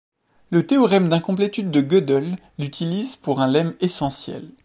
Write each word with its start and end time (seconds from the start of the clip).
Le 0.49 0.65
théorème 0.65 1.09
d'incomplétude 1.09 1.69
de 1.69 1.79
Gödel 1.79 2.35
l'utilise 2.57 3.17
pour 3.17 3.39
un 3.39 3.45
lemme 3.45 3.75
essentiel. 3.81 4.49